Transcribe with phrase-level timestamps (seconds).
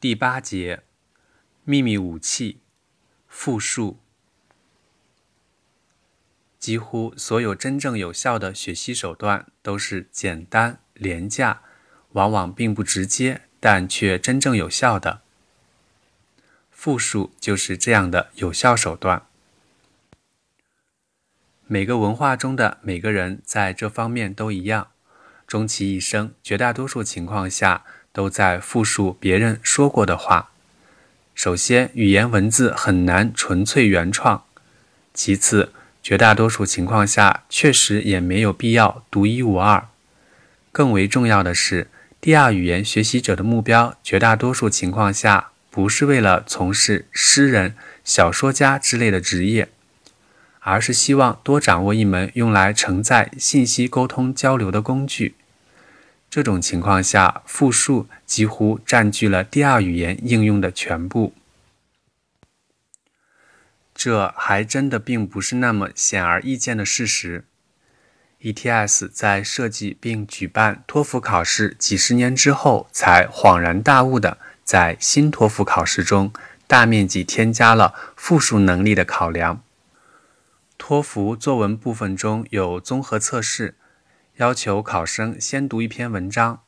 [0.00, 0.82] 第八节，
[1.62, 2.60] 秘密武器，
[3.28, 3.98] 复述。
[6.58, 11.60] 几乎所有真正有效的学习手段都是简单、廉价，
[12.12, 15.20] 往往并不直接，但却真正有效的。
[16.70, 19.26] 复述就是这样的有效手段。
[21.66, 24.92] 每个文化中的每个人在这方面都一样，
[25.46, 27.84] 终其一生，绝大多数情况下。
[28.12, 30.50] 都在复述别人说过的话。
[31.34, 34.44] 首先，语言文字很难纯粹原创；
[35.14, 39.88] 其次，绝大多数情况下确实也没有必要独一无二。
[40.72, 41.88] 更为重要的是，
[42.20, 49.70] 第二语言学习者的目标，绝大多数情况下不是为了从事诗人、小说家之类的职业，
[50.60, 55.36] 而是希望多掌握一门用来承载信息沟通交流的工具。
[56.30, 61.34] 这种情况下，复述几乎占据了第二语言应用的全部。
[63.92, 67.44] 这还真的并不是那么显而易见的事实。
[68.40, 76.32] ETS 在设计并举办托福考试几十年之后，才恍然大悟的在新托福考试中
[76.68, 79.62] 大面积添加了复述能力的考量。
[80.78, 83.74] 托福作文部分中有综合测试。
[84.40, 86.60] 要求考生先读一篇文章，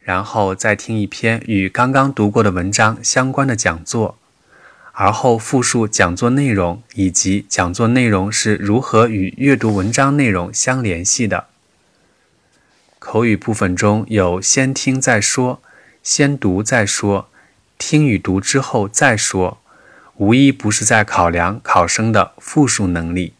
[0.00, 4.16] 然后再听一篇与刚刚读过的文章相关的讲座，
[4.92, 11.48] 而后复述讲座内容以及讲座内容是如何与阅读文章内容相联系的。
[12.98, 15.60] 口语部分中有先听再说、
[16.02, 17.28] 先读再说、
[17.76, 19.60] 听与读之后再说，
[20.16, 23.34] 无一不是在考量考生的复述能力。